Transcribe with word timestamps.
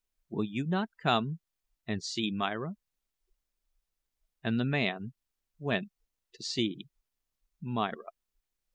Will 0.31 0.45
you 0.45 0.65
not 0.65 0.89
come 0.97 1.37
and 1.85 2.01
see 2.01 2.31
Myra?" 2.31 2.75
And 4.43 4.59
the 4.59 4.65
man 4.65 5.13
went 5.59 5.91
to 6.33 6.41
see 6.41 6.87
Myra. 7.61 8.09